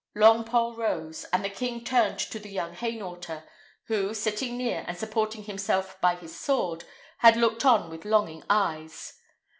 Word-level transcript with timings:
Longpole 0.15 0.77
rose, 0.77 1.25
and 1.25 1.45
the 1.45 1.49
king 1.51 1.83
turned 1.83 2.17
to 2.17 2.39
the 2.39 2.49
young 2.49 2.73
Hainaulter, 2.73 3.43
who, 3.85 4.15
sitting 4.15 4.57
near, 4.57 4.83
and 4.87 4.97
supporting 4.97 5.43
himself 5.43 6.01
by 6.01 6.15
his 6.15 6.35
sword, 6.35 6.85
had 7.19 7.37
looked 7.37 7.65
on 7.65 7.87
with 7.91 8.03
longing 8.03 8.41
eyes. 8.49 9.19